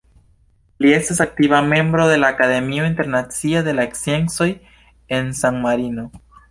[0.85, 4.53] Li estas aktiva membro de la Akademio Internacia de la Sciencoj
[5.19, 6.13] en San Marino.